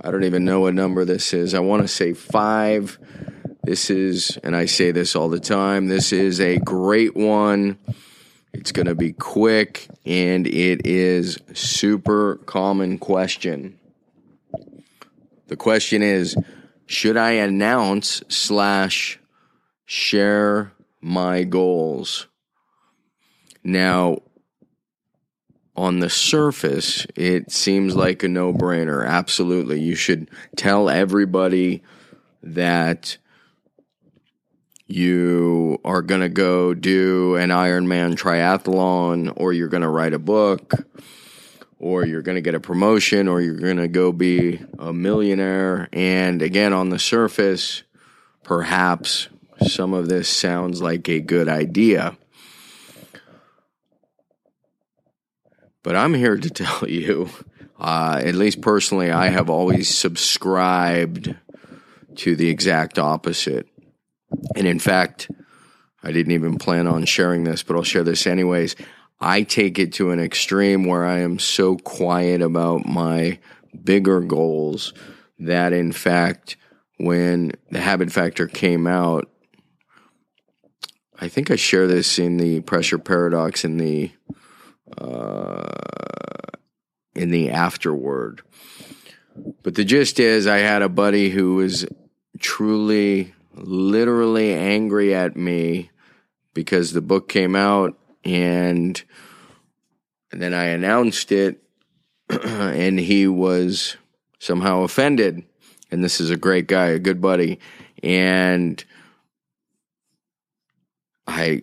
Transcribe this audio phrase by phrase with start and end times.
[0.00, 1.54] I don't even know what number this is.
[1.54, 2.98] I want to say five.
[3.62, 7.78] This is, and I say this all the time, this is a great one.
[8.52, 13.78] It's going to be quick and it is super common question.
[15.48, 16.36] The question is,
[16.86, 19.18] should I announce slash
[19.84, 22.28] share my goals?
[23.64, 24.18] Now,
[25.76, 29.06] on the surface, it seems like a no brainer.
[29.06, 29.80] Absolutely.
[29.80, 31.82] You should tell everybody
[32.42, 33.18] that
[34.86, 40.18] you are going to go do an Ironman triathlon, or you're going to write a
[40.18, 40.72] book,
[41.78, 45.88] or you're going to get a promotion, or you're going to go be a millionaire.
[45.92, 47.82] And again, on the surface,
[48.44, 49.28] perhaps
[49.66, 52.16] some of this sounds like a good idea.
[55.86, 57.30] But I'm here to tell you,
[57.78, 61.32] uh, at least personally, I have always subscribed
[62.16, 63.68] to the exact opposite.
[64.56, 65.30] And in fact,
[66.02, 68.74] I didn't even plan on sharing this, but I'll share this anyways.
[69.20, 73.38] I take it to an extreme where I am so quiet about my
[73.84, 74.92] bigger goals
[75.38, 76.56] that, in fact,
[76.98, 79.30] when the habit factor came out,
[81.20, 84.10] I think I share this in the pressure paradox in the
[84.98, 85.64] uh,
[87.14, 88.42] in the afterword.
[89.62, 91.86] But the gist is, I had a buddy who was
[92.38, 95.90] truly, literally angry at me
[96.54, 99.02] because the book came out and,
[100.32, 101.62] and then I announced it,
[102.28, 103.96] and he was
[104.38, 105.44] somehow offended.
[105.90, 107.60] And this is a great guy, a good buddy.
[108.02, 108.82] And
[111.26, 111.62] I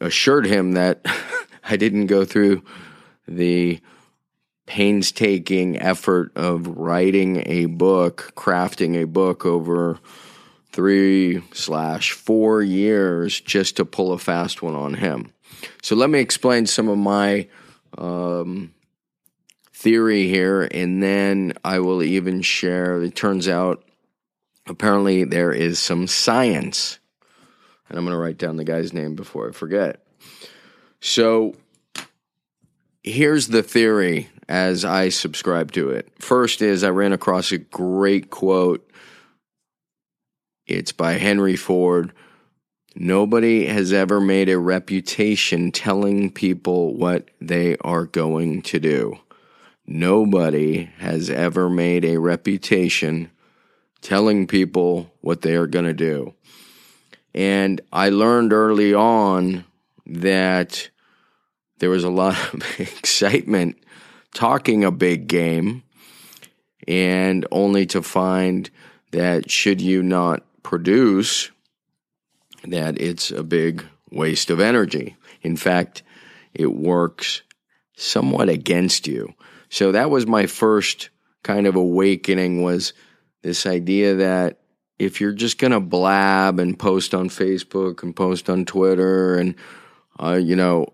[0.00, 1.04] assured him that
[1.62, 2.62] I didn't go through
[3.26, 3.80] the
[4.66, 9.98] painstaking effort of writing a book, crafting a book over
[10.72, 15.32] three slash four years just to pull a fast one on him.
[15.82, 17.48] So let me explain some of my
[17.98, 18.72] um,
[19.72, 23.02] theory here, and then I will even share.
[23.02, 23.84] It turns out
[24.66, 26.98] apparently there is some science,
[27.88, 30.04] and I'm going to write down the guy's name before I forget.
[31.00, 31.54] So
[33.02, 36.08] here's the theory as I subscribe to it.
[36.18, 38.88] First is I ran across a great quote.
[40.66, 42.12] It's by Henry Ford.
[42.94, 49.18] Nobody has ever made a reputation telling people what they are going to do.
[49.86, 53.30] Nobody has ever made a reputation
[54.00, 56.34] telling people what they are going to do.
[57.34, 59.64] And I learned early on
[60.10, 60.90] that
[61.78, 63.76] there was a lot of excitement
[64.34, 65.82] talking a big game,
[66.86, 68.70] and only to find
[69.12, 71.50] that should you not produce,
[72.64, 75.16] that it's a big waste of energy.
[75.42, 76.02] In fact,
[76.52, 77.42] it works
[77.96, 79.34] somewhat against you.
[79.68, 81.10] So that was my first
[81.42, 82.92] kind of awakening was
[83.42, 84.58] this idea that
[84.98, 89.54] if you're just going to blab and post on Facebook and post on Twitter and
[90.22, 90.86] uh, you know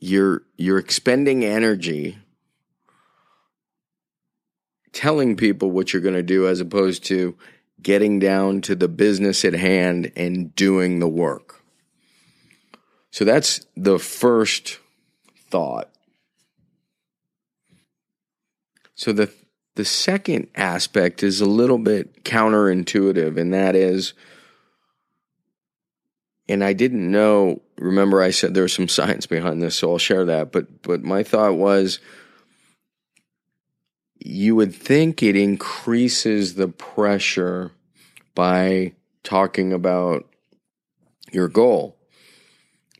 [0.00, 2.18] you're you're expending energy
[4.92, 7.36] telling people what you're going to do as opposed to
[7.80, 11.62] getting down to the business at hand and doing the work.
[13.10, 14.78] So that's the first
[15.50, 15.90] thought.
[18.94, 19.32] So the
[19.74, 24.12] the second aspect is a little bit counterintuitive and that is
[26.52, 27.62] and I didn't know.
[27.78, 30.52] Remember, I said there's some science behind this, so I'll share that.
[30.52, 31.98] But but my thought was,
[34.18, 37.72] you would think it increases the pressure
[38.34, 38.92] by
[39.24, 40.28] talking about
[41.32, 41.96] your goal,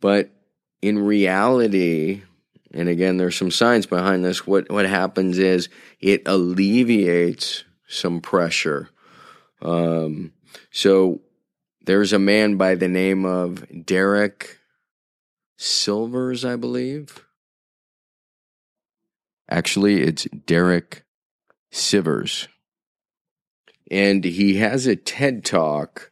[0.00, 0.30] but
[0.80, 2.22] in reality,
[2.72, 4.46] and again, there's some science behind this.
[4.46, 5.68] What what happens is
[6.00, 8.88] it alleviates some pressure.
[9.60, 10.32] Um,
[10.70, 11.20] so
[11.84, 14.58] there's a man by the name of Derek
[15.56, 17.24] Silvers, I believe.
[19.48, 21.04] Actually, it's Derek
[21.72, 22.48] Sivers.
[23.90, 26.10] And he has a TED talk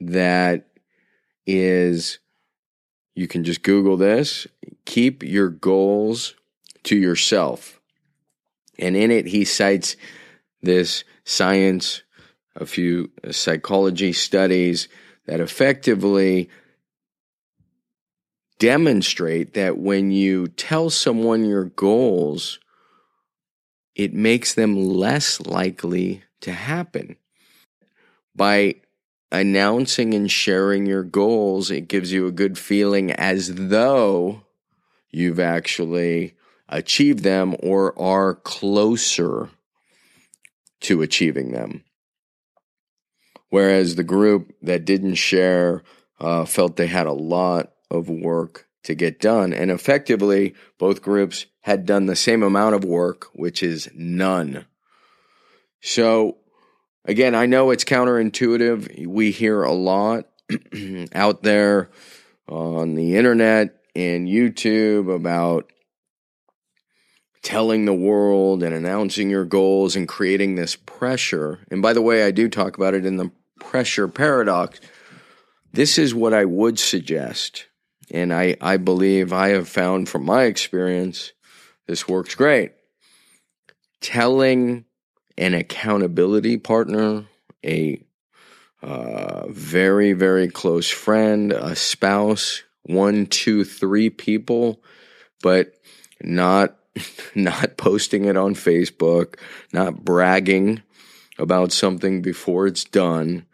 [0.00, 0.66] that
[1.46, 2.18] is,
[3.14, 4.46] you can just Google this
[4.84, 6.34] keep your goals
[6.82, 7.80] to yourself.
[8.78, 9.96] And in it, he cites
[10.62, 12.02] this science,
[12.60, 14.88] a few uh, psychology studies
[15.26, 16.48] that effectively
[18.58, 22.60] demonstrate that when you tell someone your goals,
[23.94, 27.16] it makes them less likely to happen.
[28.36, 28.76] By
[29.32, 34.42] announcing and sharing your goals, it gives you a good feeling as though
[35.10, 36.34] you've actually
[36.68, 39.50] achieved them or are closer
[40.80, 41.82] to achieving them.
[43.50, 45.82] Whereas the group that didn't share
[46.20, 49.52] uh, felt they had a lot of work to get done.
[49.52, 54.66] And effectively, both groups had done the same amount of work, which is none.
[55.80, 56.38] So,
[57.04, 59.06] again, I know it's counterintuitive.
[59.06, 60.26] We hear a lot
[61.14, 61.90] out there
[62.48, 65.72] on the internet and YouTube about
[67.42, 71.60] telling the world and announcing your goals and creating this pressure.
[71.70, 73.30] And by the way, I do talk about it in the
[73.70, 74.80] pressure paradox.
[75.72, 77.66] This is what I would suggest.
[78.10, 81.32] And I, I believe I have found from my experience,
[81.86, 82.72] this works great.
[84.00, 84.86] Telling
[85.38, 87.26] an accountability partner,
[87.64, 88.04] a
[88.82, 94.82] uh, very, very close friend, a spouse, one, two, three people,
[95.42, 95.74] but
[96.20, 96.76] not
[97.36, 99.36] not posting it on Facebook,
[99.72, 100.82] not bragging
[101.38, 103.46] about something before it's done.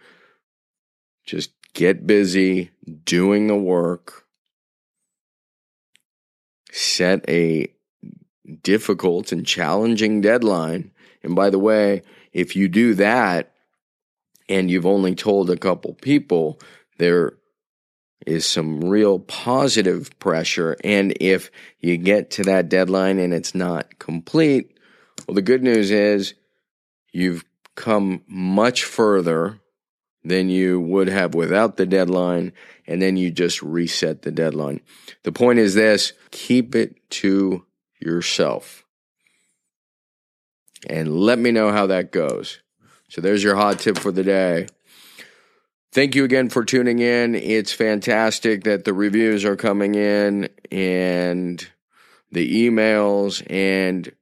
[1.26, 2.70] Just get busy
[3.04, 4.24] doing the work.
[6.72, 7.66] Set a
[8.62, 10.92] difficult and challenging deadline.
[11.22, 12.02] And by the way,
[12.32, 13.52] if you do that
[14.48, 16.60] and you've only told a couple people,
[16.98, 17.32] there
[18.26, 20.76] is some real positive pressure.
[20.84, 21.50] And if
[21.80, 24.78] you get to that deadline and it's not complete,
[25.26, 26.34] well, the good news is
[27.12, 27.44] you've
[27.74, 29.60] come much further
[30.26, 32.52] than you would have without the deadline.
[32.86, 34.80] And then you just reset the deadline.
[35.22, 37.64] The point is this keep it to
[38.00, 38.84] yourself.
[40.88, 42.60] And let me know how that goes.
[43.08, 44.66] So there's your hot tip for the day.
[45.92, 47.34] Thank you again for tuning in.
[47.34, 51.66] It's fantastic that the reviews are coming in and
[52.32, 54.12] the emails and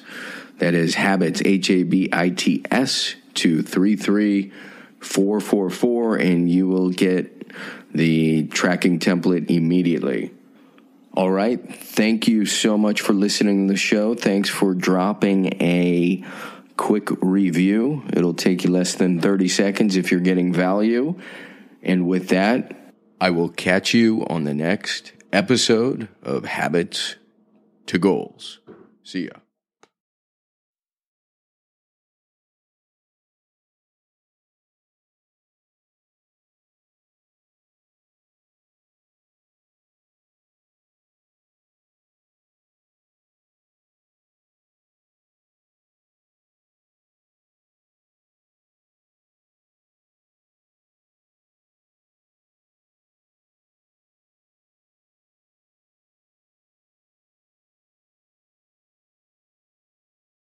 [0.59, 7.53] That is habits, H A B I T S, to 33444, and you will get
[7.93, 10.33] the tracking template immediately.
[11.13, 11.59] All right.
[11.73, 14.15] Thank you so much for listening to the show.
[14.15, 16.23] Thanks for dropping a
[16.77, 18.03] quick review.
[18.13, 21.19] It'll take you less than 30 seconds if you're getting value.
[21.81, 27.15] And with that, I will catch you on the next episode of Habits
[27.89, 28.59] to Goals.
[29.03, 29.48] See ya.